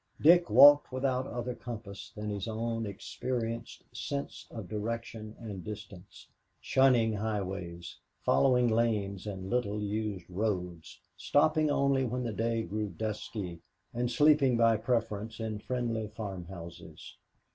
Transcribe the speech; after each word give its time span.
Dick 0.19 0.49
walked 0.49 0.91
without 0.91 1.27
other 1.27 1.53
compass 1.53 2.11
than 2.15 2.31
his 2.31 2.47
own 2.47 2.87
experienced 2.87 3.83
sense 3.95 4.47
of 4.49 4.67
direction 4.67 5.35
and 5.39 5.63
distance, 5.63 6.27
shunning 6.59 7.13
highways, 7.13 7.97
following 8.23 8.67
lanes 8.67 9.27
and 9.27 9.47
little 9.51 9.79
used 9.83 10.27
roads, 10.27 10.99
stopping 11.17 11.69
only 11.69 12.03
when 12.03 12.23
the 12.23 12.33
day 12.33 12.63
grew 12.63 12.89
dusky 12.89 13.59
and 13.93 14.09
sleeping 14.09 14.57
by 14.57 14.75
preference 14.75 15.39
in 15.39 15.59
friendly 15.59 16.07
farmhouses. 16.07 17.17